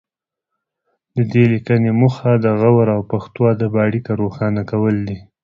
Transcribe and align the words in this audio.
د 1.15 1.17
دې 1.31 1.43
لیکنې 1.53 1.91
موخه 2.01 2.31
د 2.43 2.45
غور 2.59 2.87
او 2.95 3.01
پښتو 3.11 3.41
ادب 3.53 3.73
اړیکه 3.85 4.11
روښانه 4.21 4.61
کول 4.71 4.95
دي 5.07 5.17